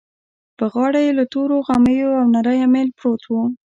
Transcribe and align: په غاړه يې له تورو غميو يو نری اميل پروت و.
په 0.57 0.65
غاړه 0.73 0.99
يې 1.05 1.11
له 1.19 1.25
تورو 1.33 1.57
غميو 1.67 2.07
يو 2.17 2.27
نری 2.35 2.57
اميل 2.65 2.89
پروت 2.97 3.21
و. 3.27 3.31